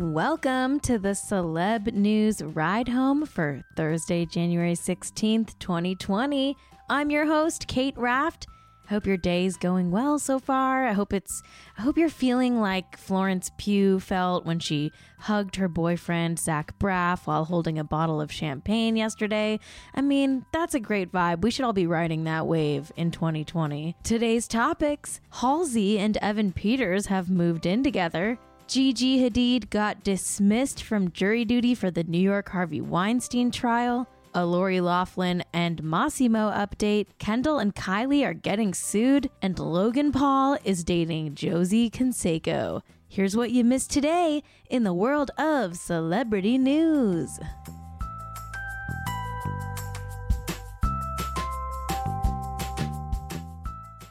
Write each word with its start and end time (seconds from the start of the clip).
Welcome 0.00 0.78
to 0.82 0.96
the 0.96 1.08
Celeb 1.08 1.92
News 1.92 2.40
Ride 2.40 2.86
Home 2.86 3.26
for 3.26 3.64
Thursday, 3.74 4.26
January 4.26 4.74
16th, 4.74 5.58
2020. 5.58 6.56
I'm 6.88 7.10
your 7.10 7.26
host, 7.26 7.66
Kate 7.66 7.98
Raft. 7.98 8.46
Hope 8.88 9.06
your 9.06 9.16
day's 9.16 9.56
going 9.56 9.90
well 9.90 10.20
so 10.20 10.38
far. 10.38 10.86
I 10.86 10.92
hope 10.92 11.12
it's 11.12 11.42
I 11.76 11.82
hope 11.82 11.98
you're 11.98 12.08
feeling 12.08 12.60
like 12.60 12.96
Florence 12.96 13.50
Pugh 13.58 13.98
felt 13.98 14.46
when 14.46 14.60
she 14.60 14.92
hugged 15.18 15.56
her 15.56 15.66
boyfriend 15.66 16.38
Zach 16.38 16.78
Braff 16.78 17.26
while 17.26 17.46
holding 17.46 17.76
a 17.76 17.82
bottle 17.82 18.20
of 18.20 18.30
champagne 18.30 18.94
yesterday. 18.94 19.58
I 19.96 20.02
mean, 20.02 20.46
that's 20.52 20.76
a 20.76 20.80
great 20.80 21.10
vibe. 21.10 21.42
We 21.42 21.50
should 21.50 21.64
all 21.64 21.72
be 21.72 21.88
riding 21.88 22.22
that 22.22 22.46
wave 22.46 22.92
in 22.94 23.10
2020. 23.10 23.96
Today's 24.04 24.46
topics: 24.46 25.20
Halsey 25.32 25.98
and 25.98 26.16
Evan 26.18 26.52
Peters 26.52 27.06
have 27.06 27.28
moved 27.28 27.66
in 27.66 27.82
together. 27.82 28.38
Gigi 28.68 29.18
Hadid 29.18 29.70
got 29.70 30.04
dismissed 30.04 30.82
from 30.82 31.10
jury 31.12 31.46
duty 31.46 31.74
for 31.74 31.90
the 31.90 32.04
New 32.04 32.20
York 32.20 32.50
Harvey 32.50 32.82
Weinstein 32.82 33.50
trial 33.50 34.06
a 34.34 34.44
Lori 34.44 34.80
Loughlin 34.80 35.42
and 35.52 35.82
Mossimo 35.82 36.54
update, 36.54 37.06
Kendall 37.18 37.58
and 37.58 37.74
Kylie 37.74 38.24
are 38.24 38.34
getting 38.34 38.74
sued, 38.74 39.30
and 39.42 39.58
Logan 39.58 40.12
Paul 40.12 40.58
is 40.64 40.84
dating 40.84 41.34
Josie 41.34 41.90
Canseco. 41.90 42.82
Here's 43.08 43.36
what 43.36 43.50
you 43.50 43.64
missed 43.64 43.90
today 43.90 44.42
in 44.68 44.84
the 44.84 44.92
world 44.92 45.30
of 45.38 45.76
celebrity 45.76 46.58
news. 46.58 47.40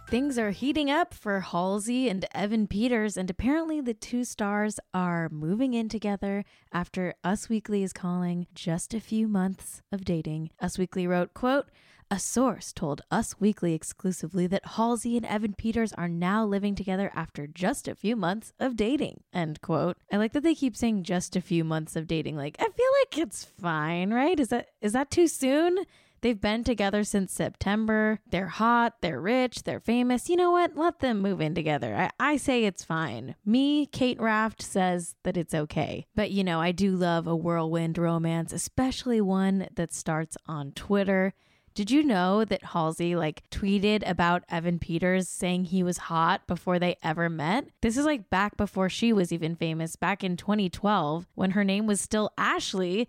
Things 0.10 0.40
are 0.40 0.52
heating 0.52 0.90
up 0.90 1.14
for 1.14 1.42
Halsey 1.42 2.08
and 2.08 2.26
Evan 2.34 2.66
Peters, 2.66 3.18
and 3.18 3.30
apparently 3.30 3.82
the 3.82 3.94
two 3.94 4.24
stars 4.24 4.80
are 4.94 5.28
moving 5.28 5.74
in 5.74 5.90
together 5.90 6.46
after 6.72 7.16
Us 7.26 7.50
Weekly 7.50 7.84
is 7.84 7.92
calling 7.92 8.48
just 8.56 8.94
a 8.94 9.02
few 9.02 9.28
months 9.28 9.82
of 9.92 10.06
dating. 10.06 10.52
Us 10.62 10.78
Weekly 10.78 11.08
wrote, 11.08 11.34
quote, 11.34 11.68
a 12.10 12.20
source 12.20 12.72
told 12.72 13.02
Us 13.12 13.38
Weekly 13.42 13.74
exclusively 13.74 14.48
that 14.48 14.66
Halsey 14.78 15.18
and 15.18 15.26
Evan 15.26 15.56
Peters 15.56 15.92
are 15.92 16.08
now 16.08 16.46
living 16.46 16.74
together 16.74 17.12
after 17.14 17.46
just 17.46 17.86
a 17.90 17.94
few 17.94 18.16
months 18.16 18.54
of 18.62 18.78
dating. 18.78 19.24
End 19.34 19.60
quote. 19.60 19.98
I 20.10 20.16
like 20.16 20.32
that 20.32 20.44
they 20.44 20.56
keep 20.56 20.78
saying 20.78 21.04
just 21.04 21.36
a 21.36 21.42
few 21.42 21.66
months 21.66 21.98
of 21.98 22.08
dating. 22.08 22.38
Like, 22.38 22.56
I 22.60 22.70
feel 22.70 22.92
like 23.02 23.18
it's 23.18 23.44
fine, 23.44 24.14
right? 24.14 24.40
Is 24.40 24.48
that 24.48 24.70
is 24.82 24.94
that 24.94 25.12
too 25.12 25.28
soon? 25.28 25.80
They've 26.22 26.40
been 26.40 26.64
together 26.64 27.04
since 27.04 27.32
September. 27.32 28.20
They're 28.30 28.48
hot, 28.48 28.96
they're 29.02 29.22
rich, 29.22 29.64
they're 29.64 29.80
famous. 29.80 30.30
You 30.30 30.36
know 30.36 30.52
what? 30.52 30.76
Let 30.76 31.00
them 31.00 31.22
move 31.22 31.42
in 31.42 31.56
together. 31.56 31.96
I, 31.96 32.10
I 32.20 32.38
say 32.38 32.66
it's 32.66 32.84
fine. 32.84 33.36
Me, 33.46 33.86
Kate 33.86 34.20
Raft, 34.20 34.62
says 34.62 35.16
that 35.24 35.38
it's 35.38 35.54
okay. 35.54 36.06
But 36.16 36.32
you 36.32 36.44
know, 36.44 36.60
I 36.60 36.72
do 36.72 36.96
love 36.96 37.28
a 37.28 37.36
whirlwind 37.36 37.98
romance, 37.98 38.54
especially 38.54 39.22
one 39.22 39.68
that 39.76 39.94
starts 39.94 40.38
on 40.48 40.72
Twitter. 40.72 41.34
Did 41.78 41.92
you 41.92 42.02
know 42.02 42.44
that 42.44 42.64
Halsey 42.64 43.16
like 43.16 43.48
tweeted 43.52 44.02
about 44.10 44.44
Evan 44.50 44.80
Peters 44.80 45.30
saying 45.30 45.66
he 45.66 45.84
was 45.84 46.00
hot 46.00 46.48
before 46.48 46.80
they 46.80 46.98
ever 47.04 47.30
met? 47.30 47.68
This 47.82 47.98
is 47.98 48.06
like 48.06 48.32
back 48.32 48.58
before 48.58 48.90
she 48.90 49.14
was 49.14 49.32
even 49.32 49.56
famous, 49.56 49.96
back 49.96 50.24
in 50.24 50.38
2012 50.38 51.28
when 51.36 51.52
her 51.52 51.64
name 51.64 51.86
was 51.86 52.02
still 52.02 52.32
Ashley 52.36 53.08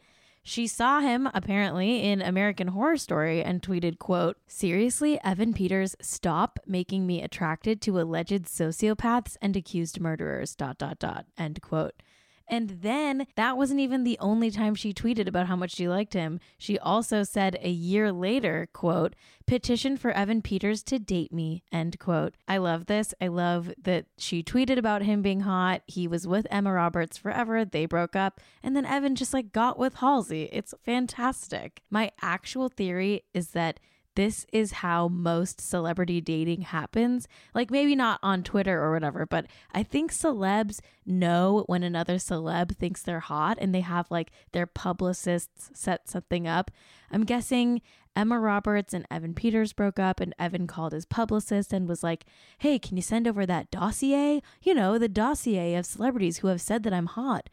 she 0.48 0.66
saw 0.66 1.00
him 1.00 1.28
apparently 1.34 2.02
in 2.04 2.22
American 2.22 2.68
Horror 2.68 2.96
Story 2.96 3.42
and 3.42 3.60
tweeted, 3.60 3.98
quote, 3.98 4.38
Seriously, 4.46 5.20
Evan 5.22 5.52
Peters, 5.52 5.94
stop 6.00 6.58
making 6.66 7.06
me 7.06 7.22
attracted 7.22 7.82
to 7.82 8.00
alleged 8.00 8.44
sociopaths 8.44 9.36
and 9.42 9.54
accused 9.56 10.00
murderers, 10.00 10.54
dot, 10.54 10.78
dot, 10.78 10.98
dot, 10.98 11.26
end 11.36 11.60
quote. 11.60 12.02
And 12.50 12.78
then 12.82 13.26
that 13.36 13.56
wasn't 13.56 13.80
even 13.80 14.04
the 14.04 14.18
only 14.20 14.50
time 14.50 14.74
she 14.74 14.94
tweeted 14.94 15.28
about 15.28 15.46
how 15.46 15.56
much 15.56 15.74
she 15.74 15.88
liked 15.88 16.14
him. 16.14 16.40
She 16.56 16.78
also 16.78 17.22
said 17.22 17.58
a 17.60 17.70
year 17.70 18.10
later, 18.10 18.68
quote, 18.72 19.14
petition 19.46 19.96
for 19.96 20.10
Evan 20.10 20.42
Peters 20.42 20.82
to 20.84 20.98
date 20.98 21.32
me, 21.32 21.62
end 21.72 21.98
quote. 21.98 22.34
I 22.46 22.58
love 22.58 22.86
this. 22.86 23.14
I 23.20 23.28
love 23.28 23.72
that 23.82 24.06
she 24.16 24.42
tweeted 24.42 24.78
about 24.78 25.02
him 25.02 25.22
being 25.22 25.40
hot. 25.40 25.82
He 25.86 26.06
was 26.08 26.26
with 26.26 26.46
Emma 26.50 26.72
Roberts 26.72 27.16
forever. 27.16 27.64
They 27.64 27.86
broke 27.86 28.16
up. 28.16 28.40
And 28.62 28.76
then 28.76 28.84
Evan 28.86 29.14
just 29.14 29.34
like 29.34 29.52
got 29.52 29.78
with 29.78 29.96
Halsey. 29.96 30.48
It's 30.52 30.74
fantastic. 30.84 31.82
My 31.90 32.12
actual 32.20 32.68
theory 32.68 33.24
is 33.34 33.50
that 33.50 33.80
this 34.18 34.44
is 34.52 34.72
how 34.72 35.06
most 35.06 35.60
celebrity 35.60 36.20
dating 36.20 36.62
happens. 36.62 37.28
Like 37.54 37.70
maybe 37.70 37.94
not 37.94 38.18
on 38.20 38.42
Twitter 38.42 38.82
or 38.82 38.92
whatever, 38.92 39.24
but 39.26 39.46
I 39.72 39.84
think 39.84 40.10
celebs 40.10 40.80
know 41.06 41.62
when 41.68 41.84
another 41.84 42.16
celeb 42.16 42.74
thinks 42.74 43.00
they're 43.00 43.20
hot 43.20 43.58
and 43.60 43.72
they 43.72 43.82
have 43.82 44.10
like 44.10 44.32
their 44.50 44.66
publicists 44.66 45.70
set 45.72 46.08
something 46.08 46.48
up. 46.48 46.72
I'm 47.12 47.22
guessing 47.22 47.80
Emma 48.16 48.40
Roberts 48.40 48.92
and 48.92 49.06
Evan 49.08 49.34
Peters 49.34 49.72
broke 49.72 50.00
up, 50.00 50.18
and 50.18 50.34
Evan 50.36 50.66
called 50.66 50.92
his 50.92 51.06
publicist 51.06 51.72
and 51.72 51.86
was 51.86 52.02
like, 52.02 52.26
Hey, 52.58 52.80
can 52.80 52.96
you 52.96 53.02
send 53.02 53.28
over 53.28 53.46
that 53.46 53.70
dossier? 53.70 54.42
You 54.60 54.74
know, 54.74 54.98
the 54.98 55.08
dossier 55.08 55.76
of 55.76 55.86
celebrities 55.86 56.38
who 56.38 56.48
have 56.48 56.60
said 56.60 56.82
that 56.82 56.92
I'm 56.92 57.06
hot. 57.06 57.48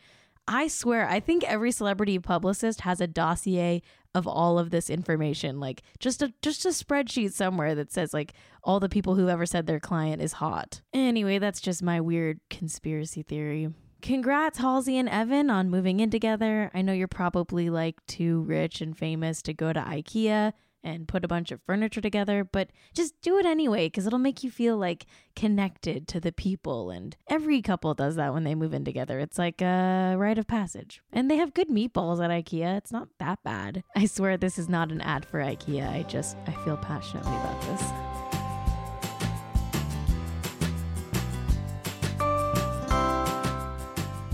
I 0.47 0.67
swear, 0.67 1.07
I 1.07 1.19
think 1.19 1.43
every 1.43 1.71
celebrity 1.71 2.19
publicist 2.19 2.81
has 2.81 3.01
a 3.01 3.07
dossier 3.07 3.81
of 4.13 4.27
all 4.27 4.59
of 4.59 4.69
this 4.69 4.89
information, 4.89 5.59
like 5.59 5.81
just 5.99 6.21
a 6.21 6.33
just 6.41 6.65
a 6.65 6.69
spreadsheet 6.69 7.33
somewhere 7.33 7.75
that 7.75 7.91
says 7.91 8.13
like 8.13 8.33
all 8.63 8.79
the 8.79 8.89
people 8.89 9.15
who 9.15 9.27
ever 9.27 9.45
said 9.45 9.65
their 9.65 9.79
client 9.79 10.21
is 10.21 10.33
hot. 10.33 10.81
Anyway, 10.93 11.39
that's 11.39 11.59
just 11.59 11.83
my 11.83 11.99
weird 11.99 12.39
conspiracy 12.49 13.23
theory. 13.23 13.69
Congrats, 14.01 14.59
Halsey 14.59 14.97
and 14.99 15.09
Evan, 15.09 15.49
on 15.49 15.71
moving 15.71 15.99
in 15.99 16.11
together. 16.11 16.69
I 16.75 16.83
know 16.83 16.93
you're 16.93 17.07
probably 17.07 17.71
like 17.71 17.95
too 18.05 18.41
rich 18.41 18.79
and 18.79 18.95
famous 18.95 19.41
to 19.41 19.53
go 19.53 19.73
to 19.73 19.79
IKEA 19.79 20.53
and 20.85 21.07
put 21.07 21.25
a 21.25 21.27
bunch 21.27 21.51
of 21.51 21.59
furniture 21.63 21.99
together, 21.99 22.43
but 22.43 22.69
just 22.93 23.19
do 23.21 23.37
it 23.37 23.45
anyway 23.45 23.87
because 23.87 24.05
it'll 24.05 24.19
make 24.19 24.43
you 24.43 24.51
feel 24.51 24.77
like 24.77 25.05
connected 25.35 26.07
to 26.07 26.19
the 26.19 26.31
people. 26.31 26.91
And 26.91 27.17
every 27.27 27.61
couple 27.61 27.93
does 27.95 28.15
that 28.15 28.33
when 28.33 28.43
they 28.43 28.55
move 28.55 28.73
in 28.73 28.85
together. 28.85 29.19
It's 29.19 29.39
like 29.39 29.61
a 29.61 30.15
rite 30.17 30.37
of 30.37 30.47
passage. 30.47 31.01
And 31.11 31.29
they 31.29 31.37
have 31.37 31.53
good 31.53 31.69
meatballs 31.69 32.23
at 32.23 32.29
IKEA. 32.29 32.77
It's 32.77 32.91
not 32.91 33.09
that 33.19 33.43
bad. 33.43 33.83
I 33.95 34.05
swear 34.05 34.37
this 34.37 34.59
is 34.59 34.69
not 34.69 34.91
an 34.91 35.01
ad 35.01 35.25
for 35.25 35.39
IKEA. 35.39 35.89
I 35.89 36.03
just, 36.03 36.37
I 36.47 36.51
feel 36.63 36.77
passionately 36.77 37.33
about 37.33 37.61
this. 37.63 38.14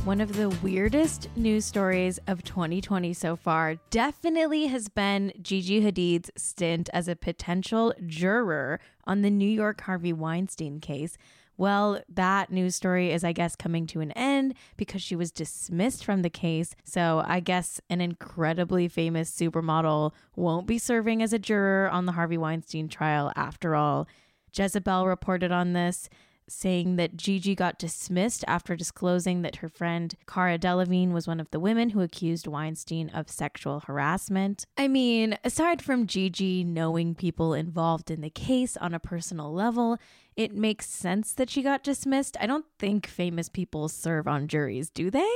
One 0.03 0.19
of 0.19 0.35
the 0.35 0.49
weirdest 0.63 1.29
news 1.35 1.63
stories 1.63 2.19
of 2.25 2.43
2020 2.43 3.13
so 3.13 3.35
far 3.35 3.75
definitely 3.91 4.65
has 4.65 4.89
been 4.89 5.31
Gigi 5.39 5.81
Hadid's 5.81 6.31
stint 6.35 6.89
as 6.91 7.07
a 7.07 7.15
potential 7.15 7.93
juror 8.07 8.79
on 9.05 9.21
the 9.21 9.29
New 9.29 9.47
York 9.47 9.81
Harvey 9.81 10.11
Weinstein 10.11 10.79
case. 10.79 11.19
Well, 11.55 12.01
that 12.09 12.51
news 12.51 12.75
story 12.75 13.11
is, 13.11 13.23
I 13.23 13.31
guess, 13.31 13.55
coming 13.55 13.85
to 13.87 14.01
an 14.01 14.11
end 14.13 14.55
because 14.75 15.03
she 15.03 15.15
was 15.15 15.31
dismissed 15.31 16.03
from 16.03 16.23
the 16.23 16.31
case. 16.31 16.75
So 16.83 17.23
I 17.23 17.39
guess 17.39 17.79
an 17.87 18.01
incredibly 18.01 18.87
famous 18.87 19.29
supermodel 19.29 20.13
won't 20.35 20.65
be 20.65 20.79
serving 20.79 21.21
as 21.21 21.31
a 21.31 21.37
juror 21.37 21.87
on 21.91 22.07
the 22.07 22.13
Harvey 22.13 22.39
Weinstein 22.39 22.89
trial 22.89 23.31
after 23.35 23.75
all. 23.75 24.07
Jezebel 24.51 25.05
reported 25.05 25.51
on 25.51 25.73
this 25.73 26.09
saying 26.47 26.95
that 26.97 27.15
Gigi 27.15 27.55
got 27.55 27.79
dismissed 27.79 28.43
after 28.47 28.75
disclosing 28.75 29.41
that 29.41 29.57
her 29.57 29.69
friend 29.69 30.13
Cara 30.27 30.57
Delevingne 30.57 31.13
was 31.13 31.27
one 31.27 31.39
of 31.39 31.49
the 31.51 31.59
women 31.59 31.91
who 31.91 32.01
accused 32.01 32.47
Weinstein 32.47 33.09
of 33.09 33.29
sexual 33.29 33.81
harassment. 33.81 34.65
I 34.77 34.87
mean, 34.87 35.37
aside 35.43 35.81
from 35.81 36.07
Gigi 36.07 36.63
knowing 36.63 37.15
people 37.15 37.53
involved 37.53 38.11
in 38.11 38.21
the 38.21 38.29
case 38.29 38.77
on 38.77 38.93
a 38.93 38.99
personal 38.99 39.53
level, 39.53 39.97
it 40.35 40.53
makes 40.53 40.87
sense 40.87 41.33
that 41.33 41.49
she 41.49 41.61
got 41.61 41.83
dismissed. 41.83 42.37
I 42.39 42.47
don't 42.47 42.65
think 42.79 43.07
famous 43.07 43.49
people 43.49 43.87
serve 43.87 44.27
on 44.27 44.47
juries, 44.47 44.89
do 44.89 45.09
they? 45.09 45.29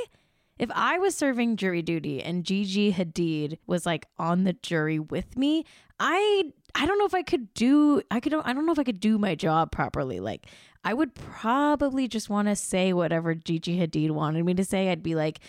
If 0.57 0.71
I 0.74 0.97
was 0.97 1.15
serving 1.15 1.57
jury 1.57 1.81
duty 1.81 2.24
and 2.24 2.45
Gigi 2.45 2.94
Hadid 2.94 3.57
was 3.68 3.85
like 3.85 4.07
on 4.18 4.45
the 4.45 4.53
jury 4.53 5.00
with 5.00 5.38
me, 5.38 5.65
I 6.00 6.51
I 6.74 6.85
don't 6.85 6.97
know 6.97 7.06
if 7.06 7.13
I 7.13 7.24
could 7.24 7.53
do 7.53 8.01
I 8.09 8.21
could 8.21 8.33
I 8.33 8.53
don't 8.53 8.65
know 8.65 8.71
if 8.71 8.79
I 8.79 8.83
could 8.83 9.01
do 9.01 9.18
my 9.18 9.35
job 9.35 9.71
properly. 9.71 10.21
Like 10.21 10.47
I 10.85 10.93
would 10.93 11.15
probably 11.15 12.07
just 12.07 12.29
want 12.29 12.47
to 12.47 12.55
say 12.55 12.93
whatever 12.93 13.33
Gigi 13.33 13.79
Hadid 13.79 14.11
wanted 14.11 14.45
me 14.45 14.53
to 14.53 14.63
say. 14.63 14.89
I'd 14.89 15.01
be 15.01 15.15
like, 15.15 15.39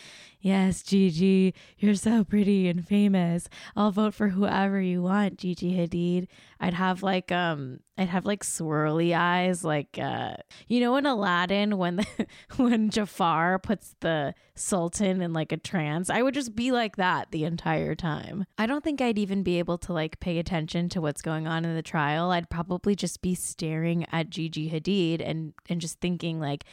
"Yes, 0.46 0.84
Gigi, 0.84 1.54
you're 1.76 1.96
so 1.96 2.22
pretty 2.22 2.68
and 2.68 2.86
famous. 2.86 3.48
I'll 3.74 3.90
vote 3.90 4.14
for 4.14 4.28
whoever 4.28 4.80
you 4.80 5.02
want, 5.02 5.38
Gigi 5.38 5.76
Hadid." 5.76 6.28
I'd 6.60 6.74
have 6.74 7.02
like 7.02 7.32
um 7.32 7.80
I'd 7.98 8.08
have 8.08 8.24
like 8.24 8.44
swirly 8.44 9.12
eyes 9.12 9.64
like 9.64 9.98
uh 10.00 10.36
you 10.68 10.78
know 10.78 10.94
in 10.96 11.04
Aladdin 11.04 11.76
when 11.78 11.96
the, 11.96 12.26
when 12.58 12.90
Jafar 12.90 13.58
puts 13.58 13.96
the 13.98 14.34
sultan 14.54 15.20
in 15.20 15.32
like 15.32 15.50
a 15.50 15.56
trance. 15.56 16.10
I 16.10 16.22
would 16.22 16.34
just 16.34 16.54
be 16.54 16.70
like 16.70 16.94
that 16.94 17.32
the 17.32 17.42
entire 17.42 17.96
time. 17.96 18.46
I 18.56 18.66
don't 18.66 18.84
think 18.84 19.00
I'd 19.00 19.18
even 19.18 19.42
be 19.42 19.58
able 19.58 19.78
to 19.78 19.92
like 19.92 20.20
pay 20.20 20.38
attention 20.38 20.88
to 20.90 21.00
what's 21.00 21.22
going 21.22 21.48
on 21.48 21.64
in 21.64 21.74
the 21.74 21.82
trial. 21.82 22.30
I'd 22.30 22.50
probably 22.50 22.94
just 22.94 23.20
be 23.20 23.34
staring 23.34 24.06
at 24.12 24.30
Gigi 24.30 24.70
Hadid 24.70 25.28
and 25.28 25.54
and 25.68 25.80
just 25.80 26.00
thinking 26.00 26.38
like 26.38 26.64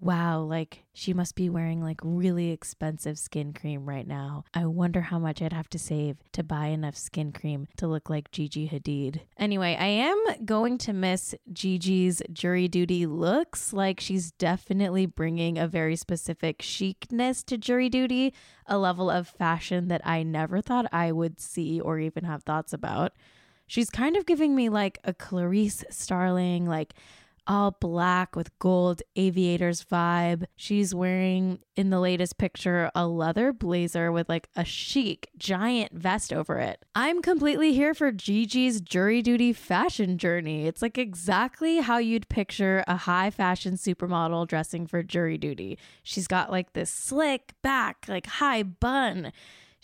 wow, 0.00 0.40
like 0.40 0.84
she 0.92 1.14
must 1.14 1.34
be 1.34 1.48
wearing 1.48 1.82
like 1.82 2.00
really 2.02 2.50
expensive 2.50 3.18
skin 3.18 3.52
cream 3.52 3.88
right 3.88 4.06
now. 4.06 4.44
I 4.52 4.66
wonder 4.66 5.00
how 5.00 5.18
much 5.18 5.40
I'd 5.40 5.52
have 5.52 5.68
to 5.70 5.78
save 5.78 6.18
to 6.32 6.42
buy 6.42 6.66
enough 6.66 6.96
skin 6.96 7.32
cream 7.32 7.68
to 7.78 7.86
look 7.86 8.10
like 8.10 8.30
Gigi 8.30 8.68
Hadid. 8.68 9.20
Anyway, 9.38 9.76
I 9.78 9.86
am 9.86 10.44
going 10.44 10.78
to 10.78 10.92
miss 10.92 11.34
Gigi's 11.52 12.22
jury 12.32 12.68
duty 12.68 13.06
looks. 13.06 13.72
Like 13.72 14.00
she's 14.00 14.32
definitely 14.32 15.06
bringing 15.06 15.58
a 15.58 15.68
very 15.68 15.96
specific 15.96 16.58
chicness 16.58 17.42
to 17.44 17.56
jury 17.56 17.88
duty, 17.88 18.34
a 18.66 18.78
level 18.78 19.10
of 19.10 19.28
fashion 19.28 19.88
that 19.88 20.06
I 20.06 20.22
never 20.22 20.60
thought 20.60 20.86
I 20.92 21.12
would 21.12 21.40
see 21.40 21.80
or 21.80 21.98
even 21.98 22.24
have 22.24 22.42
thoughts 22.42 22.72
about. 22.72 23.12
She's 23.66 23.88
kind 23.88 24.16
of 24.16 24.26
giving 24.26 24.54
me 24.54 24.68
like 24.68 24.98
a 25.04 25.14
Clarice 25.14 25.84
Starling, 25.90 26.66
like 26.66 26.94
all 27.46 27.76
black 27.80 28.36
with 28.36 28.56
gold 28.58 29.02
aviators 29.16 29.84
vibe. 29.84 30.44
She's 30.56 30.94
wearing 30.94 31.60
in 31.76 31.90
the 31.90 32.00
latest 32.00 32.38
picture 32.38 32.90
a 32.94 33.06
leather 33.06 33.52
blazer 33.52 34.10
with 34.12 34.28
like 34.28 34.48
a 34.56 34.64
chic 34.64 35.30
giant 35.36 35.92
vest 35.92 36.32
over 36.32 36.58
it. 36.58 36.84
I'm 36.94 37.22
completely 37.22 37.72
here 37.72 37.94
for 37.94 38.12
Gigi's 38.12 38.80
jury 38.80 39.22
duty 39.22 39.52
fashion 39.52 40.18
journey. 40.18 40.66
It's 40.66 40.82
like 40.82 40.98
exactly 40.98 41.78
how 41.78 41.98
you'd 41.98 42.28
picture 42.28 42.84
a 42.86 42.96
high 42.96 43.30
fashion 43.30 43.74
supermodel 43.74 44.46
dressing 44.48 44.86
for 44.86 45.02
jury 45.02 45.38
duty. 45.38 45.78
She's 46.02 46.26
got 46.26 46.50
like 46.50 46.72
this 46.72 46.90
slick 46.90 47.54
back, 47.62 48.06
like 48.08 48.26
high 48.26 48.62
bun. 48.62 49.32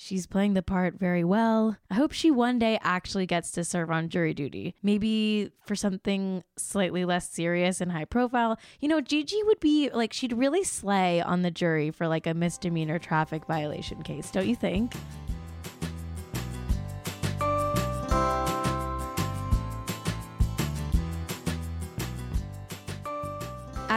She's 0.03 0.27
playing 0.27 0.55
the 0.55 0.63
part 0.63 0.99
very 0.99 1.25
well. 1.25 1.77
I 1.91 1.95
hope 1.95 2.13
she 2.13 2.31
one 2.31 2.59
day 2.59 2.79
actually 2.83 3.27
gets 3.27 3.51
to 3.51 3.65
serve 3.65 3.91
on 3.91 4.09
jury 4.09 4.33
duty. 4.33 4.75
Maybe 4.83 5.53
for 5.67 5.77
something 5.77 6.43
slightly 6.57 7.05
less 7.05 7.29
serious 7.29 7.83
and 7.83 7.93
high 7.93 8.07
profile. 8.07 8.59
You 8.81 8.89
know, 8.89 9.03
Gigi 9.03 9.43
would 9.43 9.61
be 9.61 9.91
like, 9.93 10.15
she'd 10.15 10.33
really 10.33 10.65
slay 10.65 11.21
on 11.21 11.43
the 11.43 11.51
jury 11.51 11.91
for 11.91 12.09
like 12.09 12.27
a 12.27 12.33
misdemeanor 12.33 12.99
traffic 12.99 13.45
violation 13.45 14.03
case, 14.03 14.31
don't 14.31 14.49
you 14.49 14.57
think? 14.57 14.95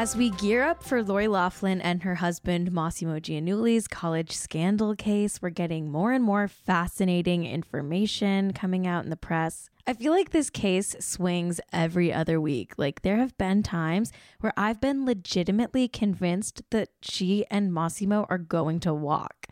As 0.04 0.18
we 0.18 0.32
gear 0.32 0.64
up 0.64 0.84
for 0.84 1.02
Lori 1.02 1.30
Loughlin 1.30 1.80
and 1.80 2.04
her 2.04 2.16
husband 2.16 2.74
Mossimo 2.74 3.22
Giannulli's 3.22 3.88
college 3.88 4.34
scandal 4.34 4.98
case, 4.98 5.42
we're 5.42 5.50
getting 5.50 5.90
more 5.90 6.12
and 6.12 6.22
more 6.22 6.50
fascinating 6.50 7.46
information 7.46 8.52
coming 8.52 8.86
out 8.86 9.06
in 9.06 9.10
the 9.10 9.16
press. 9.16 9.70
I 9.88 9.94
feel 9.94 10.12
like 10.12 10.32
this 10.32 10.50
case 10.50 10.94
swings 11.00 11.62
every 11.72 12.12
other 12.12 12.42
week. 12.42 12.74
Like, 12.76 13.04
there 13.04 13.16
have 13.16 13.38
been 13.38 13.64
times 13.64 14.12
where 14.42 14.52
I've 14.58 14.82
been 14.82 15.06
legitimately 15.06 15.88
convinced 15.88 16.64
that 16.72 16.90
she 17.02 17.46
and 17.50 17.72
Mossimo 17.72 18.26
are 18.30 18.38
going 18.38 18.82
to 18.82 18.94
walk. 18.94 19.48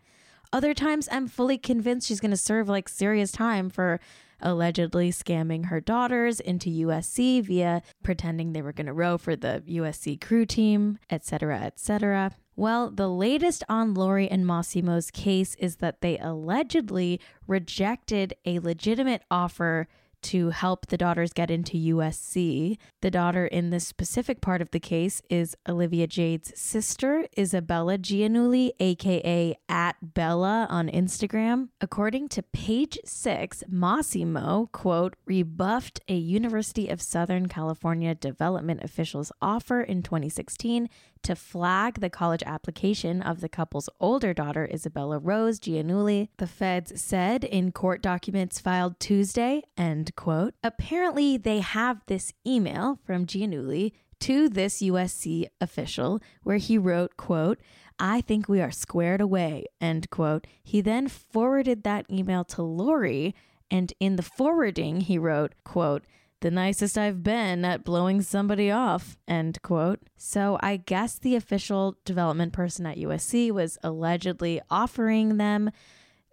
Other 0.51 0.73
times, 0.73 1.07
I'm 1.09 1.29
fully 1.29 1.57
convinced 1.57 2.09
she's 2.09 2.19
going 2.19 2.31
to 2.31 2.35
serve 2.35 2.67
like 2.67 2.89
serious 2.89 3.31
time 3.31 3.69
for 3.69 4.01
allegedly 4.41 5.11
scamming 5.11 5.65
her 5.65 5.79
daughters 5.79 6.39
into 6.39 6.69
USC 6.69 7.43
via 7.43 7.81
pretending 8.03 8.53
they 8.53 8.61
were 8.61 8.73
going 8.73 8.87
to 8.87 8.93
row 8.93 9.17
for 9.17 9.35
the 9.35 9.63
USC 9.67 10.19
crew 10.19 10.45
team, 10.45 10.99
etc., 11.09 11.59
etc. 11.61 12.31
Well, 12.55 12.91
the 12.91 13.09
latest 13.09 13.63
on 13.69 13.93
Lori 13.93 14.29
and 14.29 14.45
Mossimo's 14.45 15.09
case 15.09 15.55
is 15.55 15.77
that 15.77 16.01
they 16.01 16.17
allegedly 16.17 17.19
rejected 17.47 18.33
a 18.45 18.59
legitimate 18.59 19.23
offer 19.31 19.87
to 20.23 20.49
help 20.49 20.87
the 20.87 20.97
daughters 20.97 21.33
get 21.33 21.51
into 21.51 21.77
USC. 21.77 22.77
The 23.01 23.11
daughter 23.11 23.45
in 23.45 23.69
this 23.69 23.87
specific 23.87 24.41
part 24.41 24.61
of 24.61 24.71
the 24.71 24.79
case 24.79 25.21
is 25.29 25.55
Olivia 25.67 26.07
Jade's 26.07 26.51
sister, 26.59 27.25
Isabella 27.37 27.97
Giannulli, 27.97 28.71
aka 28.79 29.55
at 29.69 29.95
Bella 30.01 30.67
on 30.69 30.89
Instagram. 30.89 31.69
According 31.79 32.29
to 32.29 32.43
page 32.43 32.97
six, 33.05 33.63
Mossimo, 33.71 34.71
quote, 34.71 35.15
rebuffed 35.25 35.99
a 36.07 36.15
University 36.15 36.89
of 36.89 37.01
Southern 37.01 37.47
California 37.47 38.15
development 38.15 38.83
official's 38.83 39.31
offer 39.41 39.81
in 39.81 40.03
2016 40.03 40.89
to 41.23 41.35
flag 41.35 41.99
the 41.99 42.09
college 42.09 42.43
application 42.45 43.21
of 43.21 43.41
the 43.41 43.49
couple's 43.49 43.89
older 43.99 44.33
daughter, 44.33 44.69
Isabella 44.71 45.19
Rose 45.19 45.59
Giannulli. 45.59 46.29
The 46.37 46.47
feds 46.47 47.01
said 47.01 47.43
in 47.43 47.71
court 47.71 48.01
documents 48.01 48.59
filed 48.59 48.99
Tuesday, 48.99 49.63
end 49.77 50.15
quote. 50.15 50.53
Apparently, 50.63 51.37
they 51.37 51.59
have 51.59 52.01
this 52.07 52.33
email 52.45 52.99
from 53.05 53.25
Giannulli 53.25 53.91
to 54.21 54.49
this 54.49 54.81
USC 54.81 55.47
official 55.59 56.21
where 56.43 56.57
he 56.57 56.77
wrote, 56.77 57.17
quote, 57.17 57.59
I 57.99 58.21
think 58.21 58.47
we 58.49 58.61
are 58.61 58.71
squared 58.71 59.21
away, 59.21 59.65
end 59.79 60.09
quote. 60.09 60.47
He 60.63 60.81
then 60.81 61.07
forwarded 61.07 61.83
that 61.83 62.09
email 62.09 62.43
to 62.45 62.63
Lori, 62.63 63.35
and 63.69 63.93
in 63.99 64.15
the 64.15 64.23
forwarding, 64.23 65.01
he 65.01 65.17
wrote, 65.17 65.53
quote, 65.63 66.03
the 66.41 66.51
nicest 66.51 66.97
I've 66.97 67.23
been 67.23 67.63
at 67.63 67.83
blowing 67.83 68.21
somebody 68.21 68.69
off, 68.69 69.17
end 69.27 69.61
quote. 69.61 69.99
So 70.17 70.59
I 70.61 70.77
guess 70.77 71.17
the 71.17 71.35
official 71.35 71.95
development 72.03 72.51
person 72.51 72.85
at 72.85 72.97
USC 72.97 73.51
was 73.51 73.77
allegedly 73.83 74.59
offering 74.69 75.37
them 75.37 75.71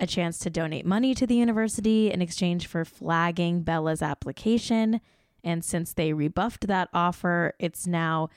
a 0.00 0.06
chance 0.06 0.38
to 0.38 0.50
donate 0.50 0.86
money 0.86 1.14
to 1.14 1.26
the 1.26 1.34
university 1.34 2.10
in 2.10 2.22
exchange 2.22 2.66
for 2.66 2.84
flagging 2.84 3.62
Bella's 3.62 4.02
application. 4.02 5.00
And 5.44 5.64
since 5.64 5.92
they 5.92 6.12
rebuffed 6.12 6.66
that 6.66 6.88
offer, 6.92 7.54
it's 7.58 7.86
now 7.86 8.28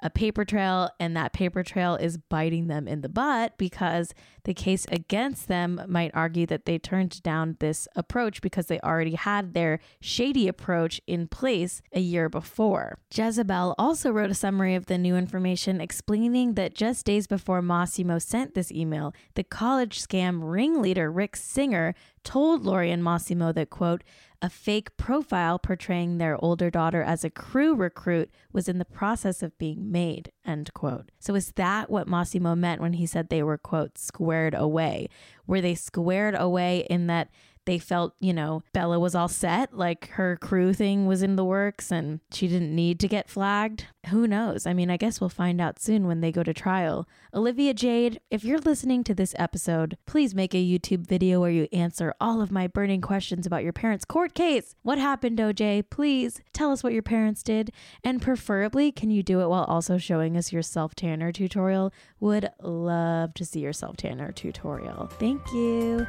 a 0.00 0.10
paper 0.10 0.44
trail, 0.44 0.90
and 1.00 1.16
that 1.16 1.32
paper 1.32 1.62
trail 1.62 1.96
is 1.96 2.18
biting 2.18 2.66
them 2.68 2.86
in 2.86 3.00
the 3.00 3.08
butt 3.08 3.56
because 3.56 4.12
the 4.44 4.54
case 4.54 4.86
against 4.92 5.48
them 5.48 5.80
might 5.88 6.10
argue 6.14 6.46
that 6.46 6.66
they 6.66 6.78
turned 6.78 7.22
down 7.22 7.56
this 7.58 7.88
approach 7.96 8.40
because 8.42 8.66
they 8.66 8.78
already 8.80 9.14
had 9.14 9.54
their 9.54 9.80
shady 10.00 10.46
approach 10.48 11.00
in 11.06 11.26
place 11.26 11.82
a 11.92 12.00
year 12.00 12.28
before. 12.28 12.98
Jezebel 13.12 13.74
also 13.78 14.10
wrote 14.10 14.30
a 14.30 14.34
summary 14.34 14.74
of 14.74 14.86
the 14.86 14.98
new 14.98 15.16
information 15.16 15.80
explaining 15.80 16.54
that 16.54 16.74
just 16.74 17.06
days 17.06 17.26
before 17.26 17.62
Mossimo 17.62 18.20
sent 18.20 18.54
this 18.54 18.70
email, 18.70 19.14
the 19.34 19.44
college 19.44 20.00
scam 20.00 20.40
ringleader 20.42 21.10
Rick 21.10 21.36
Singer 21.36 21.94
told 22.22 22.64
Lori 22.64 22.90
and 22.90 23.02
Mossimo 23.02 23.54
that, 23.54 23.70
quote, 23.70 24.02
a 24.46 24.48
fake 24.48 24.96
profile 24.96 25.58
portraying 25.58 26.18
their 26.18 26.42
older 26.42 26.70
daughter 26.70 27.02
as 27.02 27.24
a 27.24 27.30
crew 27.30 27.74
recruit 27.74 28.30
was 28.52 28.68
in 28.68 28.78
the 28.78 28.84
process 28.84 29.42
of 29.42 29.58
being 29.58 29.90
made, 29.90 30.30
end 30.44 30.72
quote. 30.72 31.10
So 31.18 31.34
is 31.34 31.50
that 31.56 31.90
what 31.90 32.06
Mossimo 32.06 32.56
meant 32.56 32.80
when 32.80 32.92
he 32.92 33.06
said 33.06 33.28
they 33.28 33.42
were, 33.42 33.58
quote, 33.58 33.98
squared 33.98 34.54
away? 34.54 35.08
Were 35.48 35.60
they 35.60 35.74
squared 35.74 36.36
away 36.38 36.86
in 36.88 37.08
that 37.08 37.28
they 37.66 37.78
felt, 37.78 38.14
you 38.20 38.32
know, 38.32 38.62
Bella 38.72 38.98
was 38.98 39.14
all 39.14 39.28
set, 39.28 39.76
like 39.76 40.08
her 40.10 40.36
crew 40.40 40.72
thing 40.72 41.06
was 41.06 41.22
in 41.22 41.36
the 41.36 41.44
works 41.44 41.90
and 41.90 42.20
she 42.32 42.48
didn't 42.48 42.74
need 42.74 42.98
to 43.00 43.08
get 43.08 43.28
flagged. 43.28 43.86
Who 44.08 44.26
knows? 44.26 44.66
I 44.66 44.72
mean, 44.72 44.90
I 44.90 44.96
guess 44.96 45.20
we'll 45.20 45.30
find 45.30 45.60
out 45.60 45.80
soon 45.80 46.06
when 46.06 46.20
they 46.20 46.30
go 46.30 46.44
to 46.44 46.54
trial. 46.54 47.08
Olivia 47.34 47.74
Jade, 47.74 48.20
if 48.30 48.44
you're 48.44 48.60
listening 48.60 49.02
to 49.04 49.14
this 49.14 49.34
episode, 49.36 49.98
please 50.06 50.34
make 50.34 50.54
a 50.54 50.64
YouTube 50.64 51.06
video 51.06 51.40
where 51.40 51.50
you 51.50 51.66
answer 51.72 52.14
all 52.20 52.40
of 52.40 52.52
my 52.52 52.68
burning 52.68 53.00
questions 53.00 53.46
about 53.46 53.64
your 53.64 53.72
parents' 53.72 54.04
court 54.04 54.32
case. 54.34 54.76
What 54.82 54.98
happened, 54.98 55.38
OJ? 55.38 55.90
Please 55.90 56.40
tell 56.52 56.70
us 56.70 56.84
what 56.84 56.92
your 56.92 57.02
parents 57.02 57.42
did. 57.42 57.72
And 58.04 58.22
preferably, 58.22 58.92
can 58.92 59.10
you 59.10 59.24
do 59.24 59.40
it 59.40 59.48
while 59.48 59.64
also 59.64 59.98
showing 59.98 60.36
us 60.36 60.52
your 60.52 60.62
self 60.62 60.94
tanner 60.94 61.32
tutorial? 61.32 61.92
Would 62.20 62.48
love 62.62 63.34
to 63.34 63.44
see 63.44 63.60
your 63.60 63.72
self 63.72 63.96
tanner 63.96 64.30
tutorial. 64.30 65.08
Thank 65.18 65.42
you. 65.52 66.06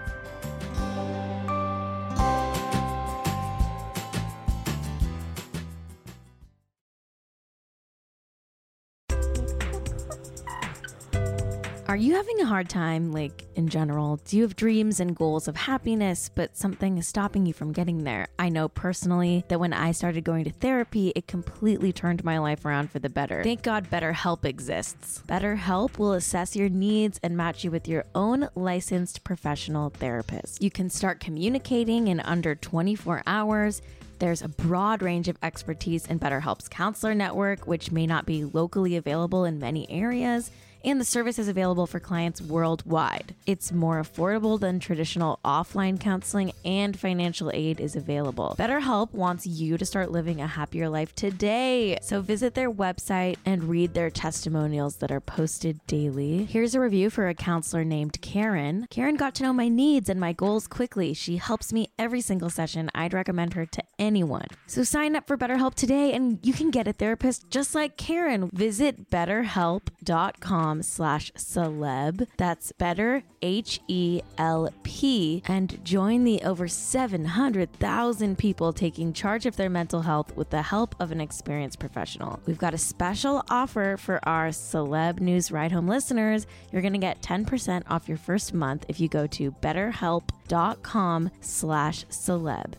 You 11.98 12.16
having 12.16 12.42
a 12.42 12.46
hard 12.46 12.70
time, 12.70 13.12
like 13.12 13.46
in 13.56 13.68
general? 13.68 14.18
Do 14.26 14.38
you 14.38 14.44
have 14.44 14.56
dreams 14.56 15.00
and 15.00 15.16
goals 15.16 15.48
of 15.48 15.56
happiness, 15.56 16.30
but 16.34 16.56
something 16.56 16.98
is 16.98 17.08
stopping 17.08 17.46
you 17.46 17.54
from 17.54 17.72
getting 17.72 18.04
there? 18.04 18.28
I 18.38 18.50
know 18.50 18.68
personally 18.68 19.46
that 19.48 19.60
when 19.60 19.74
I 19.74 19.92
started 19.94 20.24
going 20.24 20.44
to 20.44 20.52
therapy, 20.52 21.12
it 21.16 21.28
completely 21.28 21.92
turned 21.92 22.24
my 22.24 22.38
life 22.38 22.66
around 22.66 22.92
for 22.92 23.00
the 23.00 23.10
better. 23.10 23.42
Thank 23.44 23.64
God 23.64 23.90
BetterHelp 23.90 24.46
exists. 24.46 25.24
BetterHelp 25.28 25.98
will 25.98 26.14
assess 26.14 26.56
your 26.56 26.70
needs 26.70 27.20
and 27.24 27.36
match 27.36 27.64
you 27.64 27.72
with 27.72 27.88
your 27.88 28.06
own 28.14 28.50
licensed 28.54 29.24
professional 29.24 29.90
therapist. 29.90 30.62
You 30.62 30.70
can 30.70 30.90
start 30.90 31.20
communicating 31.20 32.10
in 32.10 32.20
under 32.20 32.54
24 32.54 33.24
hours. 33.26 33.82
There's 34.20 34.42
a 34.42 34.50
broad 34.50 35.02
range 35.02 35.30
of 35.30 35.38
expertise 35.42 36.06
in 36.06 36.20
BetterHelp's 36.20 36.68
counselor 36.68 37.16
network, 37.16 37.66
which 37.66 37.92
may 37.92 38.06
not 38.06 38.26
be 38.26 38.44
locally 38.44 38.98
available 38.98 39.46
in 39.46 39.58
many 39.58 39.90
areas 39.90 40.52
and 40.88 41.02
the 41.02 41.06
service 41.06 41.38
is 41.38 41.50
available 41.50 41.86
for 41.86 42.00
clients 42.00 42.42
worldwide. 42.42 43.36
It's 43.46 43.74
more 43.74 44.02
affordable 44.02 44.58
than 44.58 44.80
traditional 44.80 45.38
offline 45.44 46.00
counseling, 46.00 46.54
and 46.64 46.98
financial 46.98 47.52
aid 47.54 47.82
is 47.82 47.98
available. 47.98 48.56
BetterHelp 48.58 49.12
wants 49.12 49.46
you 49.46 49.78
to 49.78 49.86
start 49.86 50.12
living 50.12 50.40
a 50.40 50.48
happier 50.48 50.88
life 50.88 51.14
today. 51.14 51.98
So 52.02 52.22
visit 52.22 52.54
their 52.54 52.72
website 52.72 53.36
and 53.46 53.66
read 53.66 53.94
their 53.96 54.10
testimonials 54.10 54.96
that 54.98 55.12
are 55.12 55.20
posted 55.20 55.86
daily. 55.88 56.46
Here's 56.46 56.74
a 56.74 56.80
review 56.80 57.10
for 57.10 57.28
a 57.28 57.34
counselor 57.34 57.84
named 57.84 58.22
Karen. 58.22 58.88
Karen 58.90 59.18
got 59.18 59.36
to 59.36 59.44
know 59.44 59.52
my 59.52 59.68
needs 59.68 60.08
and 60.08 60.22
my 60.22 60.32
goals 60.32 60.68
quickly. 60.68 61.14
She 61.14 61.36
helps 61.36 61.74
me 61.74 61.90
every 62.00 62.22
single 62.22 62.50
session. 62.50 62.90
I'd 62.96 63.14
recommend 63.14 63.56
her 63.56 63.66
to 63.66 63.84
anyone. 64.00 64.48
So 64.68 64.84
sign 64.84 65.18
up 65.18 65.28
for 65.28 65.38
BetterHelp 65.38 65.74
today 65.74 66.14
and 66.14 66.40
you 66.44 66.54
can 66.54 66.72
get 66.72 66.88
a 66.88 66.94
therapist 66.94 67.50
just 67.50 67.76
like 67.76 67.98
Karen. 67.98 68.50
Visit 68.54 69.10
betterhelp.com 69.10 70.77
slash 70.82 71.32
celeb. 71.34 72.28
That's 72.38 72.72
better, 72.74 73.24
H-E-L-P, 73.42 75.44
and 75.48 75.86
join 75.86 76.24
the 76.24 76.42
over 76.44 76.68
700,000 76.68 78.38
people 78.38 78.74
taking 78.74 79.14
charge 79.14 79.46
of 79.46 79.56
their 79.56 79.70
mental 79.70 80.02
health 80.02 80.36
with 80.36 80.50
the 80.50 80.62
help 80.62 80.96
of 81.00 81.12
an 81.12 81.22
experienced 81.22 81.80
professional. 81.80 82.40
We've 82.46 82.58
got 82.58 82.74
a 82.74 82.78
special 82.78 83.44
offer 83.50 83.98
for 83.98 84.20
our 84.28 84.50
Celeb 84.50 85.20
News 85.20 85.52
Ride 85.52 85.72
Home 85.72 85.88
listeners. 85.88 86.48
You're 86.72 86.82
going 86.82 86.94
to 86.94 87.00
get 87.00 87.22
10% 87.22 87.84
off 87.90 88.08
your 88.08 88.18
first 88.18 88.54
month 88.54 88.86
if 88.88 89.00
you 89.00 89.08
go 89.08 89.28
to 89.28 89.52
betterhelp.com 89.52 91.32
slash 91.42 92.06
celeb. 92.06 92.74